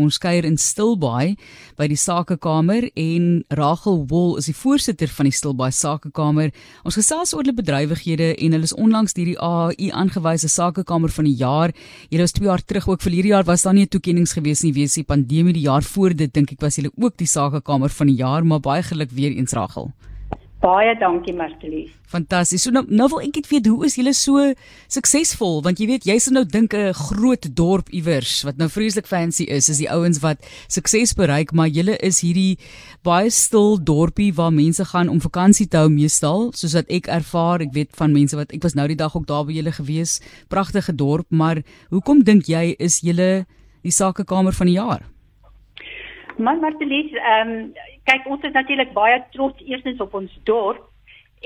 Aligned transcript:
Ons 0.00 0.16
kuier 0.20 0.46
in 0.48 0.56
Stilbaai 0.56 1.36
by 1.76 1.86
die 1.90 1.98
Sakekamer 1.98 2.86
en 2.98 3.26
Rachel 3.58 4.06
Wol 4.08 4.38
is 4.40 4.48
die 4.48 4.56
voorsitter 4.56 5.10
van 5.12 5.28
die 5.28 5.34
Stilbaai 5.36 5.70
Sakekamer. 5.76 6.54
Ons 6.88 6.96
gesels 6.96 7.34
oor 7.34 7.44
hulle 7.44 7.56
bedrywighede 7.56 8.32
en 8.38 8.56
hulle 8.56 8.68
is 8.68 8.76
onlangs 8.76 9.16
deur 9.16 9.28
die 9.28 9.38
AAU 9.38 9.90
aangewyse 10.02 10.48
Sakekamer 10.48 11.12
van 11.12 11.28
die 11.28 11.36
jaar. 11.36 11.74
Julle 12.08 12.24
was 12.24 12.36
2 12.38 12.48
jaar 12.48 12.64
terug 12.64 12.88
ook 12.88 13.04
vir 13.04 13.18
hierdie 13.18 13.34
jaar 13.34 13.48
was 13.48 13.66
daar 13.66 13.74
nie 13.74 13.84
'n 13.84 13.92
toekenning 13.92 14.28
gewees 14.28 14.62
nie 14.64 14.72
wees 14.72 14.94
die 14.94 15.04
pandemie 15.04 15.52
die 15.52 15.68
jaar 15.68 15.82
voor 15.82 16.14
dit 16.14 16.32
dink 16.32 16.52
ek 16.52 16.60
was 16.60 16.76
julle 16.76 16.92
ook 16.96 17.16
die 17.16 17.26
Sakekamer 17.26 17.90
van 17.90 18.06
die 18.06 18.16
jaar, 18.16 18.44
maar 18.44 18.60
baie 18.60 18.82
geluk 18.82 19.10
weer 19.10 19.32
eens 19.36 19.52
Rachel. 19.52 19.92
Baie 20.60 20.92
dankie 21.00 21.32
Martelie. 21.32 21.86
Fantasties. 22.12 22.66
So 22.66 22.70
nou, 22.74 22.82
nou 22.84 23.06
wil 23.08 23.22
ek 23.24 23.38
net 23.38 23.46
weet 23.48 23.68
hoe 23.70 23.86
is 23.86 23.94
julle 23.96 24.12
so 24.16 24.42
suksesvol 24.92 25.62
want 25.64 25.80
jy 25.80 25.86
weet 25.88 26.04
jy's 26.04 26.26
nou 26.34 26.42
dink 26.44 26.74
'n 26.76 26.92
groot 26.92 27.48
dorp 27.56 27.88
iewers 27.88 28.42
wat 28.44 28.58
nou 28.60 28.68
vreeslik 28.68 29.06
fancy 29.08 29.46
is 29.48 29.70
is 29.72 29.80
die 29.80 29.88
ouens 29.88 30.20
wat 30.20 30.44
sukses 30.68 31.14
bereik 31.16 31.54
maar 31.56 31.68
julle 31.72 31.96
is 32.04 32.20
hierdie 32.20 32.58
baie 33.02 33.30
stil 33.30 33.78
dorpie 33.80 34.34
waar 34.36 34.52
mense 34.52 34.84
gaan 34.84 35.08
om 35.08 35.20
vakansie 35.20 35.66
te 35.66 35.78
hou 35.78 35.88
meestal 35.88 36.52
soos 36.52 36.74
wat 36.74 36.90
ek 36.90 37.08
ervaar 37.08 37.62
ek 37.62 37.72
weet 37.72 37.96
van 37.96 38.12
mense 38.12 38.36
wat 38.36 38.52
ek 38.52 38.62
was 38.62 38.74
nou 38.74 38.86
die 38.86 39.00
dag 39.00 39.16
ook 39.16 39.26
daar 39.26 39.46
by 39.46 39.52
julle 39.52 39.72
gewees 39.72 40.20
pragtige 40.48 40.92
dorp 40.92 41.26
maar 41.30 41.62
hoekom 41.88 42.20
dink 42.22 42.44
jy 42.44 42.76
is 42.78 43.00
julle 43.00 43.46
die 43.82 43.92
sakekamer 43.92 44.52
van 44.52 44.66
die 44.66 44.76
jaar? 44.76 45.08
Man 46.40 46.60
Martelie, 46.60 47.10
ehm 47.18 47.50
um, 47.50 47.72
kyk 48.08 48.28
ons 48.32 48.44
is 48.48 48.54
natuurlik 48.56 48.94
baie 48.96 49.18
trots 49.34 49.60
eerstens 49.66 50.00
op 50.00 50.14
ons 50.16 50.36
dorp 50.48 50.86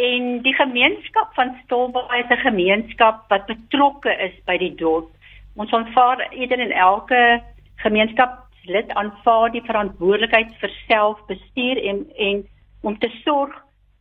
en 0.06 0.28
die 0.44 0.54
gemeenskap 0.54 1.32
van 1.38 1.50
Stolbaai 1.64 2.20
is 2.20 2.30
'n 2.30 2.44
gemeenskap 2.44 3.24
wat 3.32 3.50
betrokke 3.50 4.14
is 4.26 4.36
by 4.46 4.56
die 4.58 4.74
dorp. 4.74 5.10
Ons 5.56 5.72
aanvaar 5.72 6.22
ieder 6.32 6.58
en 6.58 6.70
elke 6.70 7.42
gemeenskapslid 7.82 8.94
aanvaar 8.94 9.50
die 9.50 9.66
verantwoordelikheid 9.66 10.54
vir 10.62 10.70
selfbestuur 10.86 11.82
en 11.90 12.06
en 12.28 12.46
om 12.82 12.98
te 12.98 13.10
sorg 13.24 13.54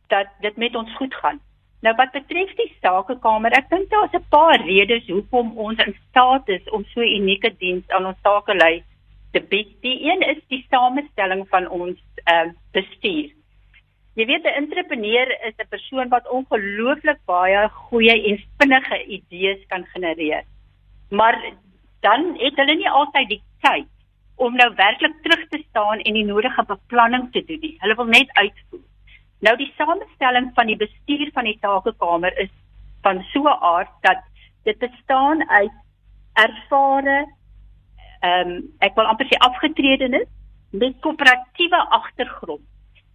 dat 0.08 0.26
dit 0.40 0.56
met 0.56 0.76
ons 0.76 0.96
goed 0.96 1.14
gaan. 1.14 1.40
Nou 1.82 1.94
wat 1.96 2.12
betref 2.12 2.54
die 2.56 2.72
sakekamer, 2.80 3.52
ek 3.52 3.70
dink 3.70 3.90
daar 3.90 4.04
is 4.04 4.18
'n 4.20 4.28
paar 4.30 4.60
redes 4.62 5.06
hoekom 5.08 5.58
ons 5.58 5.78
in 5.86 5.96
staat 6.08 6.48
is 6.48 6.70
om 6.70 6.84
so 6.84 7.00
'n 7.00 7.14
unieke 7.20 7.56
diens 7.58 7.88
aan 7.88 8.06
ons 8.06 8.20
sakelei 8.22 8.84
te 9.34 9.42
bied. 9.50 9.72
Die 9.82 9.96
een 10.06 10.22
is 10.28 10.42
die 10.52 10.62
samestelling 10.70 11.46
van 11.52 11.68
ons 11.68 11.98
ehm 12.24 12.52
uh, 12.52 12.54
bestuur. 12.76 13.32
Jy 14.14 14.26
weet 14.30 14.44
'n 14.46 14.58
entrepreneur 14.62 15.28
is 15.48 15.56
'n 15.58 15.68
persoon 15.68 16.08
wat 16.08 16.30
ongelooflik 16.30 17.20
baie 17.26 17.68
goeie 17.68 18.16
en 18.30 18.38
vinnige 18.58 18.98
idees 19.16 19.66
kan 19.68 19.84
genereer. 19.94 20.44
Maar 21.10 21.36
dan 22.00 22.20
het 22.38 22.56
hulle 22.56 22.74
nie 22.74 22.90
altyd 22.90 23.28
die 23.28 23.42
tyd 23.60 23.90
om 24.36 24.54
nou 24.54 24.74
werklik 24.74 25.16
terug 25.22 25.48
te 25.48 25.62
staan 25.68 25.98
en 25.98 26.14
die 26.14 26.24
nodige 26.24 26.64
beplanning 26.66 27.32
te 27.32 27.44
doen 27.44 27.60
nie. 27.60 27.76
Hulle 27.78 27.94
wil 27.94 28.10
net 28.10 28.30
uitvoer. 28.32 28.86
Nou 29.40 29.56
die 29.56 29.72
samestelling 29.76 30.50
van 30.54 30.66
die 30.66 30.76
bestuur 30.76 31.30
van 31.32 31.44
die 31.44 31.58
takekamer 31.60 32.38
is 32.38 32.52
van 33.02 33.22
so 33.32 33.42
'n 33.42 33.62
aard 33.72 33.90
dat 34.00 34.22
dit 34.64 34.78
bestaan 34.78 35.48
uit 35.48 35.72
ervare 36.32 37.26
ehm 38.24 38.50
um, 38.50 38.62
ek 38.86 38.96
wil 38.96 39.10
amper 39.10 39.28
sê 39.28 39.38
afgetredenes 39.48 40.28
met 40.72 40.96
koöperatiewe 41.04 41.80
agtergrond 41.98 42.64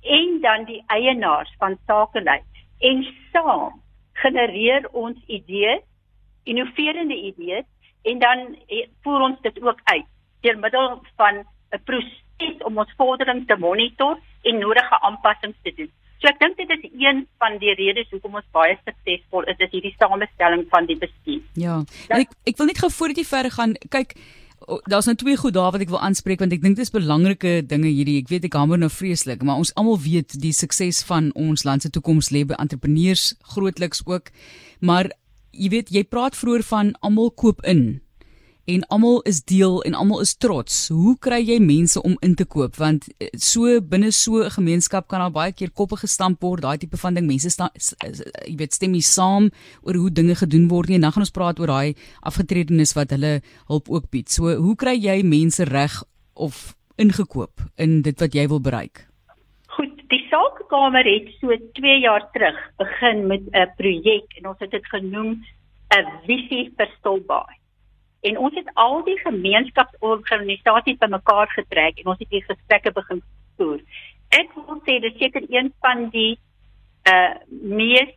en 0.01 0.39
dan 0.41 0.65
die 0.65 0.83
eienaars 0.87 1.51
van 1.59 1.77
sakelei 1.87 2.39
en 2.79 3.03
saam 3.33 3.81
genereer 4.23 4.87
ons 4.91 5.17
idees, 5.27 5.83
innoverende 6.43 7.15
idees 7.15 7.67
en 8.01 8.19
dan 8.19 8.45
voer 9.03 9.21
ons 9.29 9.41
dit 9.41 9.61
ook 9.61 9.79
uit 9.83 10.07
deur 10.41 10.59
middel 10.59 11.01
van 11.19 11.43
'n 11.75 11.83
proses 11.83 12.63
om 12.63 12.77
ons 12.77 12.93
vordering 12.97 13.47
te 13.47 13.55
monitor 13.55 14.19
en 14.41 14.59
nodige 14.59 15.01
aanpassings 15.01 15.57
te 15.63 15.73
doen. 15.75 15.91
So 16.19 16.27
ek 16.27 16.39
dink 16.39 16.57
dit 16.57 16.69
is 16.69 16.91
een 16.99 17.27
van 17.39 17.57
die 17.57 17.73
redes 17.73 18.09
hoekom 18.11 18.35
ons 18.35 18.51
baie 18.51 18.77
suksesvol 18.83 19.43
is, 19.43 19.57
is 19.57 19.71
hierdie 19.71 19.95
samestelling 19.99 20.65
van 20.69 20.85
die 20.85 20.97
bestuur. 20.97 21.41
Ja. 21.53 21.83
Ek 22.07 22.31
ek 22.43 22.57
wil 22.57 22.67
net 22.71 22.81
gou 22.81 22.91
voordat 22.91 23.17
jy 23.17 23.27
verder 23.29 23.51
gaan, 23.51 23.75
kyk 23.89 24.15
daar's 24.91 25.05
nou 25.05 25.15
twee 25.15 25.37
goed 25.37 25.53
daar 25.53 25.71
wat 25.71 25.81
ek 25.81 25.91
wil 25.93 26.01
aanspreek 26.03 26.41
want 26.43 26.53
ek 26.53 26.61
dink 26.63 26.77
dit 26.77 26.85
is 26.85 26.93
belangrike 26.93 27.59
dinge 27.67 27.87
hierdie. 27.87 28.19
Ek 28.21 28.29
weet 28.31 28.49
ek 28.49 28.57
hamer 28.59 28.79
nou 28.81 28.89
vreeslik, 28.91 29.43
maar 29.43 29.61
ons 29.61 29.73
almal 29.79 29.99
weet 30.03 30.35
die 30.41 30.53
sukses 30.55 31.01
van 31.07 31.31
ons 31.35 31.63
land 31.67 31.85
se 31.85 31.91
toekoms 31.93 32.31
lê 32.35 32.45
by 32.47 32.57
entrepreneurs 32.59 33.33
grootliks 33.55 34.03
ook. 34.05 34.31
Maar 34.79 35.11
jy 35.51 35.71
weet 35.73 35.93
jy 35.95 36.03
praat 36.03 36.37
vroeër 36.37 36.63
van 36.67 36.93
almal 37.05 37.31
koop 37.31 37.63
in 37.67 38.01
en 38.69 38.83
almal 38.93 39.21
is 39.29 39.41
deel 39.49 39.81
en 39.87 39.95
almal 39.97 40.21
is 40.21 40.35
trots. 40.37 40.75
Hoe 40.93 41.15
kry 41.25 41.39
jy 41.41 41.57
mense 41.63 42.01
om 42.05 42.15
in 42.25 42.35
te 42.37 42.45
koop? 42.45 42.77
Want 42.77 43.07
eh, 43.17 43.29
so 43.33 43.79
binne 43.81 44.11
so 44.13 44.43
'n 44.43 44.53
gemeenskap 44.57 45.07
kan 45.07 45.19
daar 45.19 45.33
baie 45.33 45.53
keer 45.53 45.71
koppe 45.71 45.97
gestamp 45.97 46.41
word, 46.41 46.61
daai 46.61 46.77
tipe 46.77 46.97
van 46.97 47.13
ding. 47.13 47.27
Mense 47.27 47.49
staan 47.49 47.69
jy 48.45 48.55
weet 48.55 48.73
stem 48.73 48.91
nie 48.91 49.01
saam 49.01 49.49
oor 49.81 49.95
hoe 49.95 50.11
dinge 50.11 50.35
gedoen 50.35 50.67
word 50.67 50.89
nie. 50.89 50.95
En 50.95 51.01
dan 51.01 51.11
gaan 51.11 51.25
ons 51.25 51.37
praat 51.37 51.59
oor 51.59 51.67
daai 51.67 51.95
afgetredenes 52.21 52.93
wat 52.93 53.09
hulle 53.09 53.41
hulp 53.67 53.89
ook 53.89 54.09
bied. 54.11 54.29
So 54.29 54.55
hoe 54.55 54.75
kry 54.75 54.95
jy 54.97 55.23
mense 55.23 55.63
reg 55.63 56.03
of 56.33 56.75
ingekoop 56.97 57.61
in 57.77 58.01
dit 58.01 58.19
wat 58.19 58.33
jy 58.33 58.47
wil 58.47 58.61
bereik? 58.61 59.07
Goed, 59.67 59.95
die 60.09 60.25
sakekamer 60.29 61.05
het 61.05 61.27
so 61.41 61.47
2 61.73 62.01
jaar 62.01 62.29
terug 62.33 62.57
begin 62.77 63.27
met 63.27 63.41
'n 63.53 63.71
projek 63.77 64.37
en 64.37 64.47
ons 64.47 64.59
het 64.59 64.71
dit 64.71 64.85
genoem 64.85 65.41
'n 65.89 66.05
visie 66.25 66.73
vir 66.77 66.87
Stolbaai 66.99 67.58
en 68.21 68.37
ons 68.37 68.55
het 68.55 68.69
al 68.73 69.03
die 69.07 69.17
gemeenskapsorganisasies 69.23 70.99
bymekaar 70.99 71.51
getrek 71.55 71.99
en 71.99 72.13
ons 72.13 72.19
het 72.19 72.29
hier 72.29 72.45
gesprekke 72.47 72.91
begin 72.91 73.21
voer. 73.57 73.81
Ek 74.35 74.53
wil 74.55 74.81
sê 74.85 74.99
dis 75.03 75.17
seker 75.21 75.45
een 75.49 75.73
van 75.83 76.09
die 76.15 76.37
uh 77.09 77.35
mees 77.49 78.11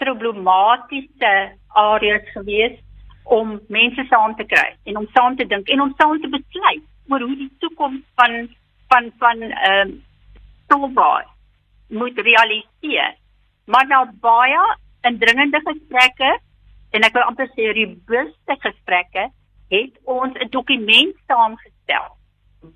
problematiese 0.00 1.32
areas 1.68 2.26
gewees 2.34 2.78
om 3.24 3.58
mense 3.68 4.04
saam 4.08 4.34
te 4.36 4.46
kry 4.52 4.68
en 4.90 4.96
om 4.96 5.08
saam 5.16 5.36
te 5.36 5.46
dink 5.46 5.68
en 5.68 5.84
om 5.86 5.92
saam 5.98 6.20
te 6.20 6.30
besluit 6.32 6.86
oor 7.10 7.26
hoe 7.26 7.36
die 7.36 7.52
toekoms 7.64 8.02
van 8.20 8.38
van 8.92 9.12
van 9.18 9.42
ehm 9.50 9.88
uh, 9.88 9.98
Stolbaai 10.70 11.26
moet 11.90 12.18
realiseer. 12.18 13.14
Maar 13.66 13.86
nou 13.86 14.04
baie 14.22 14.60
indringende 15.02 15.60
gesprekke 15.64 16.38
en 16.90 17.06
ek 17.06 17.14
wil 17.14 17.26
amper 17.28 17.48
sê 17.54 17.70
robuuste 17.76 18.56
gesprekke 18.64 19.28
het 19.70 19.98
ons 20.04 20.34
'n 20.34 20.50
dokument 20.50 21.14
saamgestel 21.26 22.06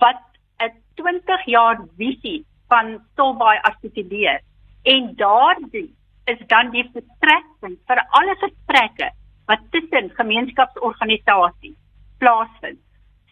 wat 0.02 0.22
'n 0.60 0.72
20 0.94 1.46
jaar 1.46 1.76
visie 1.98 2.46
van 2.68 3.00
Stolbaai 3.12 3.58
artikuleer 3.70 4.40
en 4.82 5.14
daardie 5.16 5.90
is 6.24 6.40
dan 6.46 6.70
die 6.70 6.86
vertrekpunt 6.92 7.80
vir 7.88 8.00
alle 8.18 8.36
gesprekke 8.44 9.10
wat 9.46 9.60
tussen 9.70 10.10
gemeenskapsorganisasies 10.18 11.76
plaasvind. 12.18 12.80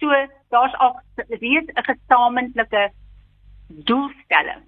So 0.01 0.09
daar's 0.51 0.75
al 0.75 1.01
reeds 1.29 1.73
'n 1.73 1.85
gesamentlike 1.91 2.91
doelstelling 3.69 4.65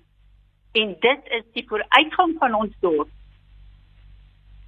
en 0.72 0.96
dit 1.00 1.20
is 1.38 1.44
die 1.52 1.66
vooruitgang 1.68 2.34
van 2.38 2.54
ons 2.54 2.74
dorp 2.80 3.10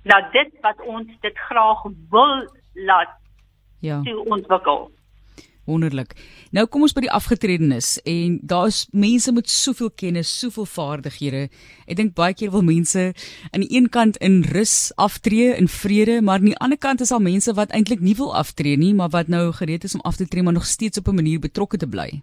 na 0.07 0.21
dit 0.33 0.53
wat 0.63 0.83
ons 0.87 1.09
dit 1.21 1.39
graag 1.49 1.83
wil 2.11 2.47
laat 2.87 3.17
ja 3.85 4.01
toe 4.03 4.23
ontwikkel. 4.25 4.87
Wonderlik. 5.67 6.13
Nou 6.55 6.63
kom 6.71 6.85
ons 6.87 6.95
by 6.95 7.03
die 7.03 7.11
afgetredenes 7.11 7.97
en 8.07 8.37
daar's 8.47 8.85
mense 8.95 9.33
met 9.35 9.51
soveel 9.51 9.91
kennis, 9.91 10.31
soveel 10.31 10.69
vaardighede. 10.71 11.49
Ek 11.91 11.99
dink 11.99 12.15
baie 12.15 12.37
keer 12.39 12.53
wil 12.55 12.63
mense 12.63 13.09
aan 13.51 13.65
die 13.65 13.73
een 13.75 13.89
kant 13.91 14.21
in 14.23 14.45
rus 14.55 14.93
aftree 14.95 15.57
in 15.59 15.67
vrede, 15.67 16.21
maar 16.23 16.39
aan 16.39 16.53
die 16.53 16.61
ander 16.63 16.79
kant 16.79 17.03
is 17.03 17.11
daar 17.11 17.25
mense 17.25 17.57
wat 17.59 17.75
eintlik 17.75 18.05
nie 18.07 18.15
wil 18.15 18.31
aftree 18.39 18.79
nie, 18.79 18.93
maar 18.95 19.11
wat 19.11 19.33
nou 19.33 19.51
gereed 19.59 19.85
is 19.89 19.99
om 19.99 20.07
af 20.07 20.21
te 20.21 20.29
tree 20.31 20.47
maar 20.47 20.55
nog 20.55 20.71
steeds 20.71 21.03
op 21.03 21.11
'n 21.11 21.19
manier 21.19 21.43
betrokke 21.43 21.83
te 21.83 21.89
bly. 21.89 22.23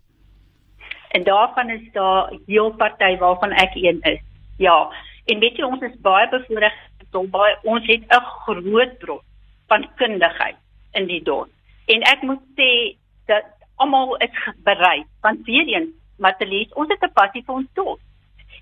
En 1.11 1.23
daarvan 1.23 1.69
is 1.69 1.91
daar 1.91 2.31
heel 2.47 2.71
party 2.71 3.17
waarvan 3.19 3.51
ek 3.51 3.75
een 3.75 3.99
is. 4.01 4.21
Ja, 4.57 4.87
en 5.25 5.39
weet 5.39 5.57
jy 5.57 5.63
ons 5.63 5.81
is 5.81 5.99
baie 6.01 6.29
bevoorreg 6.29 6.73
Dolbaai, 7.13 7.55
ons 7.63 7.85
het 7.87 8.03
'n 8.09 8.25
groot 8.45 8.97
bron 8.99 9.21
van 9.67 9.87
kundigheid 9.95 10.57
in 10.93 11.07
die 11.07 11.23
dorp. 11.23 11.49
En 11.85 12.01
ek 12.01 12.21
moet 12.21 12.43
sê 12.57 12.97
dat 13.25 13.45
almal 13.75 14.15
is 14.17 14.33
bereid, 14.63 15.07
want 15.21 15.45
weer 15.45 15.67
eens, 15.67 15.89
Matelies, 16.17 16.73
ons 16.73 16.89
het 16.89 17.03
'n 17.03 17.13
passie 17.13 17.43
vir 17.45 17.55
ons 17.55 17.73
dorp. 17.73 17.99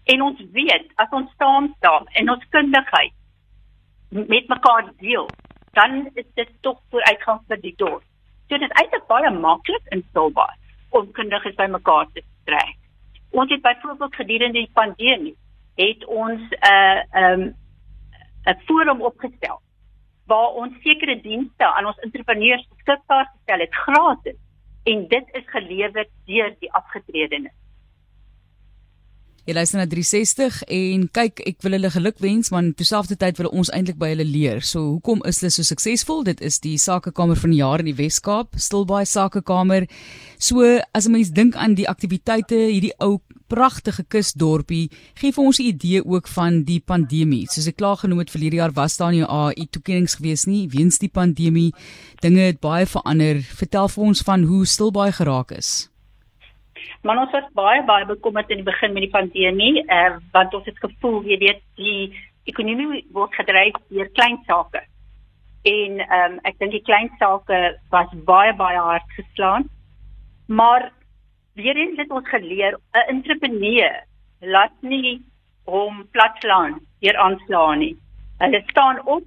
En 0.03 0.21
ons 0.21 0.39
weet 0.51 0.87
as 0.95 1.09
ons 1.11 1.29
saam 1.37 1.73
staan 1.77 2.07
en 2.07 2.29
ons 2.29 2.49
kundigheid 2.49 3.13
met 4.09 4.47
mekaar 4.47 4.91
deel, 4.97 5.29
dan 5.71 6.09
is 6.13 6.25
dit 6.33 6.49
tog 6.61 6.81
vooruitgang 6.89 7.39
vir 7.47 7.59
die 7.61 7.73
dorp. 7.77 8.03
So 8.49 8.57
dit 8.57 8.69
is 8.69 8.77
eintlik 8.81 9.07
baie 9.07 9.29
maklik 9.29 9.85
in 9.95 10.03
Dolbaai 10.13 10.55
om 10.89 11.11
kundiges 11.11 11.55
bymekaar 11.55 12.07
te 12.13 12.23
trek. 12.45 12.75
Ons 13.31 13.51
het 13.51 13.61
byvoorbeeld 13.61 14.15
gedurende 14.15 14.59
die 14.59 14.71
pandemie 14.73 15.35
het 15.75 16.05
ons 16.05 16.41
'n 16.41 16.65
uh, 16.67 16.99
ehm 17.11 17.41
um, 17.41 17.53
'n 18.45 18.59
forum 18.65 19.01
opgestel 19.01 19.61
waar 20.25 20.53
ons 20.61 20.73
sekere 20.81 21.21
dienste 21.21 21.65
aan 21.65 21.85
ons 21.85 21.99
entrepreneurs 21.99 22.67
beskikbaar 22.67 23.25
gestel 23.33 23.59
het 23.59 23.73
gratis 23.73 24.37
en 24.83 25.07
dit 25.07 25.35
is 25.39 25.43
gelewer 25.45 26.07
deur 26.25 26.55
die 26.59 26.71
afgetredenes. 26.73 27.57
Jy 29.41 29.55
luister 29.57 29.79
na 29.79 29.87
360 29.89 30.59
en 30.69 31.07
kyk, 31.09 31.39
ek 31.49 31.63
wil 31.65 31.73
hulle 31.73 31.89
geluk 31.89 32.19
wens, 32.21 32.51
maar 32.53 32.67
terselfdertyd 32.77 33.39
wil 33.41 33.47
ons 33.49 33.71
eintlik 33.73 33.97
by 33.97 34.11
hulle 34.11 34.27
leer. 34.29 34.61
So 34.61 34.83
hoekom 34.99 35.23
is 35.25 35.39
hulle 35.41 35.49
so 35.55 35.65
suksesvol? 35.65 36.21
Dit 36.27 36.43
is 36.45 36.59
die 36.61 36.75
Sakekamer 36.77 37.39
van 37.41 37.49
die 37.49 37.57
jaar 37.63 37.81
in 37.81 37.89
die 37.89 37.95
Wes-Kaap, 37.97 38.59
Stilbaai 38.61 39.01
Sakekamer. 39.09 39.87
So 40.37 40.61
as 40.93 41.07
'n 41.07 41.11
mens 41.17 41.33
dink 41.33 41.55
aan 41.55 41.73
die 41.73 41.89
aktiwiteite, 41.89 42.53
hierdie 42.69 42.93
ou 43.01 43.17
pragtige 43.49 44.03
kusdorpie, 44.03 44.91
gee 45.15 45.31
vir 45.31 45.43
ons 45.43 45.59
'n 45.59 45.73
idee 45.73 46.05
ook 46.05 46.27
van 46.27 46.63
die 46.63 46.79
pandemie. 46.79 47.47
Soos 47.49 47.67
ek 47.67 47.77
klaar 47.77 47.97
genoem 47.97 48.19
het 48.19 48.29
vir 48.29 48.41
hierdie 48.41 48.61
jaar 48.61 48.73
was 48.73 48.97
daar 48.97 49.11
nie 49.11 49.23
'n 49.23 49.29
AI 49.29 49.67
toekennings 49.71 50.15
gewees 50.15 50.45
nie 50.45 50.69
weens 50.69 50.99
die 50.99 51.09
pandemie. 51.09 51.73
Dinge 52.21 52.41
het 52.41 52.59
baie 52.59 52.85
verander. 52.85 53.41
Vertel 53.41 53.87
vir 53.87 54.03
ons 54.03 54.21
van 54.21 54.43
hoe 54.43 54.65
Stilbaai 54.65 55.11
geraak 55.11 55.51
is. 55.51 55.90
Maar 57.03 57.17
ons 57.23 57.31
was 57.31 57.49
baie 57.57 57.83
baie 57.83 58.05
bekommerd 58.05 58.49
in 58.49 58.61
die 58.61 58.71
begin 58.71 58.93
met 58.93 59.05
die 59.07 59.15
pandemie, 59.15 59.83
eh 59.87 60.17
want 60.31 60.53
ons 60.53 60.65
het 60.65 60.79
gevoel, 60.79 61.23
jy 61.23 61.37
weet, 61.37 61.61
die 61.75 62.13
ekonomie 62.49 63.05
word 63.13 63.33
gedryf 63.35 63.77
deur 63.89 64.09
klein 64.17 64.39
sake. 64.47 64.81
En 65.63 65.99
ehm 65.99 66.31
um, 66.31 66.39
ek 66.43 66.57
dink 66.59 66.71
die 66.71 66.85
klein 66.85 67.11
sake 67.19 67.59
was 67.89 68.13
baie 68.25 68.53
baie 68.53 68.77
hard 68.77 69.17
geslaan. 69.17 69.69
Maar 70.47 70.91
weer 71.53 71.77
eens 71.77 71.97
het 71.97 72.11
ons 72.11 72.29
geleer 72.29 72.77
'n 72.93 73.07
entrepreneur 73.15 74.03
laat 74.39 74.73
nie 74.81 75.21
hom 75.65 76.07
platslaan 76.11 76.79
deur 76.99 77.17
aanslaan 77.17 77.79
nie. 77.79 77.95
Hulle 78.37 78.63
staan 78.67 79.05
op 79.05 79.23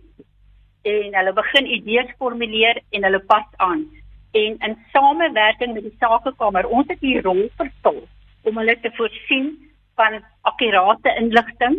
en 0.83 1.15
hulle 1.15 1.33
begin 1.33 1.67
idees 1.67 2.11
formuleer 2.19 2.83
en 2.91 3.05
hulle 3.05 3.21
pas 3.21 3.47
aan 3.57 3.87
en 4.35 4.57
in 4.69 4.77
samewerking 4.93 5.75
met 5.75 5.87
die 5.87 5.97
sakekamer 6.03 6.67
ons 6.67 6.89
het 6.91 7.01
die 7.01 7.21
rol 7.27 7.45
vervul 7.61 8.01
om 8.49 8.59
hulle 8.61 8.77
te 8.83 8.91
voorsien 8.99 9.53
van 10.01 10.19
akkurate 10.51 11.15
inligting 11.21 11.77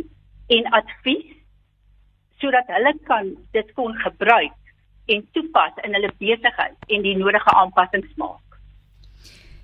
en 0.58 0.70
advies 0.80 1.34
sodat 2.40 2.72
hulle 2.78 2.94
kan 3.10 3.34
dit 3.58 3.74
kon 3.80 3.94
gebruik 4.06 4.56
en 5.16 5.28
toepas 5.38 5.84
in 5.84 5.98
hulle 5.98 6.12
besigheid 6.22 6.90
en 6.96 7.06
die 7.06 7.18
nodige 7.20 7.58
aanpassings 7.62 8.16
maak 8.22 8.45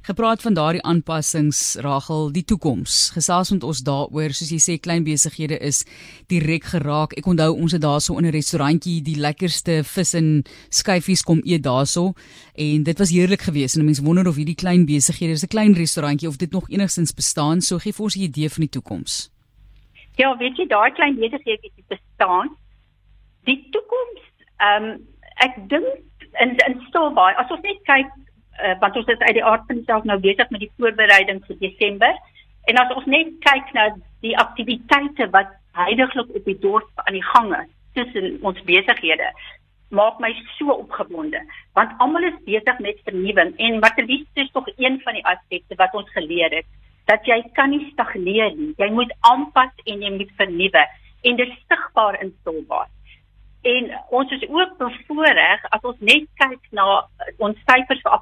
gepraat 0.01 0.41
van 0.41 0.53
daardie 0.53 0.81
aanpassings 0.81 1.75
Rachel 1.81 2.31
die 2.33 2.43
toekoms. 2.43 3.11
Gesels 3.13 3.51
met 3.51 3.63
ons 3.63 3.81
daaroor. 3.85 4.33
Soos 4.33 4.49
jy 4.53 4.59
sê 4.61 4.77
klein 4.81 5.05
besighede 5.05 5.59
is 5.61 5.83
direk 6.31 6.65
geraak. 6.73 7.13
Ek 7.19 7.27
onthou 7.29 7.51
ons 7.53 7.75
het 7.75 7.81
daarso 7.81 8.17
in 8.17 8.25
'n 8.25 8.33
restaurantjie 8.33 9.01
die 9.01 9.17
lekkerste 9.19 9.83
vis 9.83 10.13
en 10.13 10.43
skyfies 10.69 11.21
kom 11.21 11.41
eet 11.43 11.63
daarso. 11.63 12.13
En 12.55 12.83
dit 12.83 12.97
was 12.97 13.11
heerlik 13.11 13.41
geweest. 13.41 13.77
En 13.77 13.85
mense 13.85 14.03
wonder 14.03 14.27
of 14.27 14.35
hierdie 14.35 14.55
klein 14.55 14.85
besighede 14.85 15.31
is 15.31 15.43
'n 15.43 15.47
klein 15.47 15.73
restaurantjie 15.73 16.27
of 16.27 16.37
dit 16.37 16.51
nog 16.51 16.69
enigstens 16.69 17.13
bestaan. 17.13 17.61
So 17.61 17.77
gee 17.77 17.93
vir 17.93 18.03
ons 18.03 18.15
'n 18.15 18.21
idee 18.21 18.49
van 18.49 18.61
die 18.61 18.69
toekoms. 18.69 19.29
Ja 20.15 20.37
weet 20.37 20.57
jy 20.57 20.67
daai 20.67 20.91
klein 20.91 21.15
besighede 21.15 21.69
het 21.75 21.87
bestaan. 21.87 22.57
Die 23.43 23.67
toekoms 23.71 24.21
ehm 24.57 24.83
um, 24.83 25.07
ek 25.35 25.69
dink 25.69 25.87
in 26.39 26.49
in 26.67 26.81
Stilbaai 26.87 27.35
as 27.35 27.51
ons 27.51 27.61
net 27.61 27.79
kyk 27.83 28.09
uh, 28.63 28.75
want 28.79 28.97
ons 28.97 29.09
is 29.13 29.23
uit 29.27 29.37
die 29.37 29.45
aard 29.45 29.65
van 29.67 29.79
die 29.79 29.87
saak 29.87 30.05
nou 30.09 30.19
besig 30.19 30.49
met 30.49 30.63
die 30.65 30.71
voorbereiding 30.77 31.41
vir 31.47 31.57
Desember. 31.63 32.19
En 32.69 32.77
as 32.77 32.93
ons 32.95 33.07
net 33.09 33.33
kyk 33.45 33.73
na 33.73 33.89
die 34.21 34.35
aktiwiteite 34.37 35.29
wat 35.35 35.53
heidaglik 35.77 36.29
op 36.35 36.45
die 36.45 36.59
dorp 36.59 37.05
aan 37.05 37.17
die 37.17 37.25
gang 37.33 37.53
is 37.57 37.71
tussen 37.95 38.37
ons 38.47 38.59
besighede, 38.67 39.31
maak 39.91 40.19
my 40.23 40.31
so 40.57 40.71
opgewonde 40.71 41.41
want 41.75 41.95
almal 42.03 42.23
is 42.27 42.37
besig 42.45 42.79
met 42.79 43.01
vernuwing 43.07 43.51
en 43.57 43.81
er 43.83 44.05
liefst 44.07 44.39
is 44.43 44.51
tog 44.55 44.67
een 44.77 45.01
van 45.03 45.17
die 45.17 45.25
aspekte 45.25 45.75
wat 45.81 45.95
ons 45.95 46.09
geleer 46.15 46.53
het 46.55 46.67
dat 47.11 47.25
jy 47.27 47.41
kan 47.57 47.71
nie 47.73 47.89
stagneer 47.91 48.53
nie. 48.55 48.71
Jy 48.77 48.89
moet 48.95 49.11
aanpas 49.27 49.71
en 49.85 50.03
jy 50.05 50.11
moet 50.15 50.31
vernuwe 50.39 50.83
en 51.27 51.39
dit 51.39 51.53
sigbaar 51.67 52.17
instelbaar. 52.23 52.87
En 53.61 53.91
ons 54.09 54.31
is 54.31 54.47
ook 54.49 54.77
bevoorreg 54.77 55.65
as 55.69 55.83
ons 55.85 55.99
net 55.99 56.25
kyk 56.41 56.63
na 56.73 56.85
ons 57.37 57.57
syfers 57.67 58.01
vir 58.01 58.15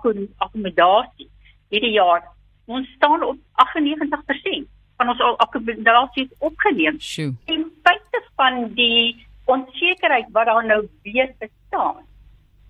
akkommodasie 0.43 1.29
hierdie 1.71 1.95
jaar. 1.95 2.25
Ons 2.67 2.89
staan 2.97 3.23
op 3.23 3.39
98% 3.63 4.67
van 4.99 5.13
ons 5.13 5.23
akkommodasie 5.45 6.27
opgeneem. 6.43 6.99
Sjoe. 6.99 7.31
En 7.45 7.63
feite 7.83 8.23
van 8.35 8.73
die 8.75 9.15
onsekerheid 9.49 10.27
wat 10.35 10.45
daar 10.51 10.65
nou 10.65 10.81
weer 11.03 11.31
bestaan. 11.39 12.03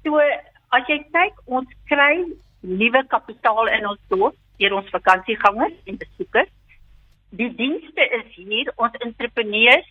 So 0.06 0.22
as 0.70 0.86
jy 0.88 1.02
kyk, 1.10 1.42
ons 1.46 1.74
kry 1.90 2.14
nuwe 2.62 3.02
kapitaal 3.08 3.68
in 3.74 3.88
ons 3.90 4.00
dorp 4.14 4.38
deur 4.60 4.76
ons 4.76 4.92
vakansiegangers 4.94 5.76
en 5.88 5.98
besoekers. 5.98 6.52
Die 7.40 7.50
dienste 7.56 8.06
is 8.18 8.28
hier, 8.36 8.72
ons 8.76 8.96
entrepreneurs 9.06 9.88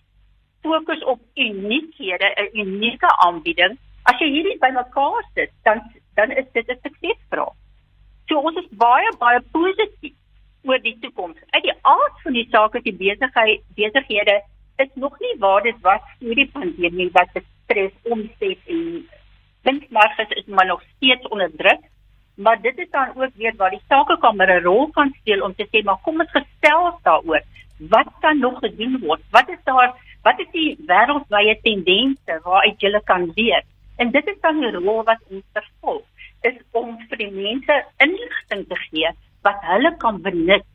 fokus 0.62 1.05
op 1.05 1.20
uniekhede, 1.34 2.28
'n 2.37 2.58
unieke 2.58 3.10
aanbieding. 3.26 3.78
As 4.02 4.19
jy 4.19 4.28
hierdie 4.31 4.58
bymekaar 4.58 5.25
sit, 5.34 5.50
dan 5.62 5.82
dan 6.14 6.31
is 6.31 6.46
dit 6.52 6.69
'n 6.69 6.78
suksesverhaal. 6.82 7.55
So 8.28 8.38
ons 8.38 8.56
is 8.56 8.69
baie 8.70 9.10
baie 9.19 9.40
positief 9.40 10.14
oor 10.64 10.81
die 10.82 10.99
toekoms. 11.00 11.37
Uit 11.50 11.62
die 11.62 11.78
aard 11.82 12.16
van 12.22 12.32
die 12.32 12.49
saak 12.50 12.75
is 12.75 12.82
die 12.82 12.96
besigheid 12.96 13.62
besighede 13.75 14.43
is 14.76 14.90
nog 14.94 15.19
nie 15.19 15.34
waar 15.38 15.62
dit 15.62 15.78
was 15.81 16.00
voor 16.20 16.34
die 16.34 16.50
pandemie 16.52 17.11
wat 17.12 17.31
die 17.34 17.44
stres 17.64 17.94
omset 18.02 18.58
en 18.66 19.08
winsmarges 19.62 20.34
is 20.40 20.46
maar 20.46 20.66
nog 20.66 20.82
steeds 20.96 21.28
onder 21.28 21.50
druk. 21.56 21.81
Maar 22.34 22.61
dit 22.61 22.78
is 22.78 22.90
dan 22.90 23.08
ook 23.16 23.34
weer 23.34 23.56
waar 23.56 23.70
die 23.70 23.82
sakekamer 23.88 24.50
'n 24.61 24.62
rol 24.62 24.90
kan 24.90 25.14
speel 25.20 25.43
om 25.43 25.54
te 25.54 25.66
sê 25.70 25.82
maar 25.84 26.02
kom 26.02 26.20
ons 26.20 26.31
gesels 26.31 27.02
daaroor. 27.02 27.43
Wat 27.78 28.08
kan 28.20 28.38
nog 28.38 28.58
gedoen 28.58 28.99
word? 29.00 29.22
Wat 29.31 29.49
is 29.49 29.62
daar 29.64 29.94
wat 30.28 30.40
is 30.44 30.50
die 30.52 30.70
wêreldwye 30.90 31.56
tendense 31.64 32.38
waaruit 32.44 32.84
jy 32.84 33.00
kan 33.08 33.26
leer? 33.36 33.64
En 33.98 34.12
dit 34.14 34.26
is 34.30 34.38
dan 34.44 34.60
die 34.60 34.75
rol 34.76 35.02
wat 35.08 35.22
ons 35.32 35.44
vervul, 35.56 36.02
is 36.46 36.58
om 36.76 36.94
vir 37.08 37.25
die 37.25 37.32
mense 37.32 37.80
inligting 38.04 38.69
te 38.69 38.78
gee 38.88 39.10
wat 39.46 39.64
hulle 39.72 39.94
kan 40.02 40.20
benut 40.22 40.66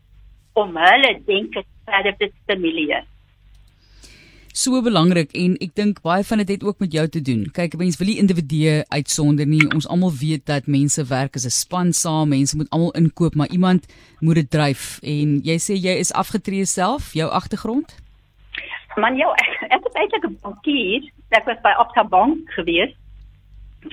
om 0.59 0.77
hulle 0.77 1.17
denke 1.27 1.63
verder 1.85 2.15
te 2.19 2.31
stimuleer. 2.43 3.05
So 4.53 4.83
belangrik 4.85 5.31
en 5.33 5.55
ek 5.65 5.71
dink 5.79 6.03
baie 6.05 6.21
van 6.29 6.43
dit 6.43 6.51
het, 6.53 6.63
ook 6.63 6.83
met 6.83 6.93
jou 6.93 7.07
te 7.09 7.21
doen. 7.25 7.47
Kyk, 7.55 7.73
mense 7.81 7.97
wil 7.97 8.11
nie 8.11 8.19
individue 8.21 8.75
uitsonder 8.93 9.49
nie. 9.49 9.63
Ons 9.73 9.87
almal 9.89 10.13
weet 10.13 10.45
dat 10.45 10.69
mense 10.69 11.01
werk 11.09 11.39
as 11.39 11.45
'n 11.49 11.57
span 11.57 11.93
saam, 11.93 12.29
mense 12.29 12.55
moet 12.55 12.69
almal 12.69 12.93
inkoop, 12.93 13.33
maar 13.35 13.49
iemand 13.49 13.89
moet 14.19 14.35
dit 14.35 14.49
dryf. 14.49 14.99
En 15.01 15.41
jy 15.41 15.57
sê 15.57 15.73
jy 15.73 15.97
is 15.97 16.13
afgetree 16.13 16.65
self, 16.65 17.13
jou 17.13 17.29
agtergrond? 17.29 17.95
Man, 18.95 19.17
jou, 19.17 19.29
ek, 19.41 19.53
ek 19.77 19.85
is 19.89 19.99
eintlik 19.99 20.25
'n 20.27 20.39
bankier. 20.43 21.05
Ek 21.33 21.47
was 21.49 21.61
by 21.65 21.73
Opta 21.81 22.03
Bank 22.03 22.49
gewees. 22.57 22.93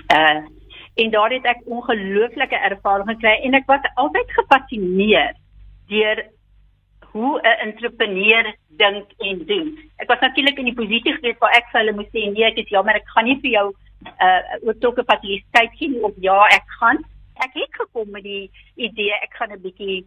Uh 0.09 0.47
en 1.00 1.11
daar 1.14 1.30
het 1.30 1.45
ek 1.47 1.61
ongelooflike 1.71 2.59
ervaring 2.66 3.07
gekry 3.09 3.30
en 3.47 3.54
ek 3.54 3.69
was 3.71 3.85
altyd 4.02 4.33
gepassineerd 4.37 5.38
deur 5.88 6.19
hoe 7.12 7.40
'n 7.40 7.61
entrepreneur 7.66 8.50
dink 8.69 9.07
en 9.19 9.38
doen. 9.47 9.69
Ek 9.97 10.09
was 10.09 10.21
natuurlik 10.21 10.59
in 10.59 10.69
die 10.69 10.75
posisie 10.75 11.14
gewees 11.14 11.38
waar 11.38 11.54
ek 11.57 11.71
vir 11.71 11.80
hulle 11.80 11.95
moes 11.97 12.11
sê 12.11 12.26
nee, 12.26 12.45
ek 12.45 12.59
is 12.59 12.69
jammer, 12.75 12.99
ek 12.99 13.09
gaan 13.14 13.25
nie 13.25 13.38
vir 13.40 13.50
jou 13.50 13.66
uh 14.26 14.40
oortrokke 14.66 15.04
fasiliteit 15.04 15.73
gee 15.78 16.02
of 16.02 16.12
ja, 16.21 16.42
ek 16.59 16.66
gaan. 16.80 16.99
Ek 17.47 17.54
het 17.54 17.73
gekom 17.80 18.11
met 18.11 18.23
die 18.23 18.50
idee 18.76 19.14
ek 19.23 19.33
gaan 19.38 19.52
'n 19.52 19.62
bietjie 19.62 20.04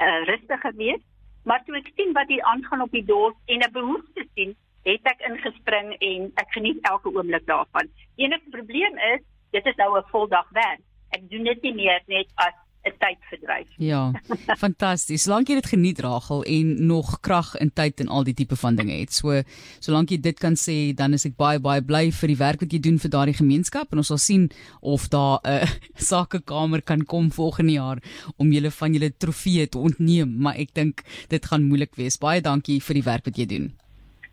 uh 0.00 0.20
rustiger 0.24 0.74
wees 0.74 1.04
Maar 1.48 1.62
toe 1.64 1.78
ek 1.78 1.86
sien 1.96 2.10
wat 2.12 2.28
hier 2.28 2.44
aangaan 2.44 2.82
op 2.84 2.92
die 2.92 3.04
dorp 3.08 3.36
en 3.46 3.62
'n 3.64 3.72
behoefte 3.72 4.24
sien, 4.34 4.50
het 4.84 5.06
ek 5.12 5.24
ingespring 5.28 5.94
en 6.10 6.30
ek 6.42 6.50
geniet 6.56 6.78
elke 6.90 7.08
oomblik 7.08 7.46
daarvan. 7.46 7.88
Enige 8.16 8.50
probleem 8.50 8.98
is, 9.14 9.22
dit 9.56 9.66
is 9.66 9.76
nou 9.76 9.96
'n 9.98 10.10
voldag 10.12 10.48
werk. 10.50 10.82
Ek 11.16 11.30
doen 11.30 11.44
dit 11.44 11.62
nie 11.62 11.74
meer 11.74 12.02
net 12.06 12.28
as 12.34 12.56
'n 12.84 12.94
tydverdryf. 12.98 13.68
Ja. 13.76 14.12
Fantasties. 14.62 15.22
Solank 15.22 15.48
jy 15.48 15.58
dit 15.58 15.66
geniet 15.66 16.00
Rachel 16.04 16.42
en 16.44 16.86
nog 16.86 17.20
krag 17.20 17.54
en 17.54 17.72
tyd 17.72 18.00
en 18.00 18.08
al 18.08 18.24
die 18.24 18.34
tipe 18.34 18.56
van 18.56 18.78
dinge 18.78 18.94
het. 19.00 19.12
So 19.12 19.42
solank 19.84 20.10
jy 20.10 20.20
dit 20.20 20.38
kan 20.38 20.56
sê, 20.56 20.94
dan 20.94 21.12
is 21.12 21.26
ek 21.28 21.36
baie 21.36 21.60
baie 21.60 21.82
bly 21.84 22.08
vir 22.20 22.32
die 22.32 22.38
werk 22.40 22.64
wat 22.64 22.72
jy 22.72 22.80
doen 22.84 22.98
vir 23.02 23.12
daardie 23.14 23.36
gemeenskap 23.38 23.92
en 23.92 24.02
ons 24.02 24.12
sal 24.12 24.22
sien 24.22 24.48
of 24.80 25.08
daar 25.08 25.40
'n 25.44 25.62
uh, 25.62 25.68
sakekamer 26.10 26.82
kan 26.82 27.04
kom 27.04 27.30
volgende 27.30 27.72
jaar 27.72 27.98
om 28.36 28.52
julle 28.52 28.70
van 28.70 28.92
julle 28.92 29.10
trofee 29.10 29.68
te 29.68 29.78
ontneem, 29.78 30.38
maar 30.38 30.56
ek 30.56 30.74
dink 30.74 31.04
dit 31.28 31.44
gaan 31.44 31.68
moeilik 31.68 31.94
wees. 31.96 32.18
Baie 32.18 32.40
dankie 32.40 32.80
vir 32.80 32.94
die 32.94 33.06
werk 33.06 33.24
wat 33.24 33.36
jy 33.36 33.46
doen. 33.46 33.72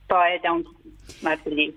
Baie 0.07 0.39
dankie. 0.41 0.73
Marceline. 1.21 1.75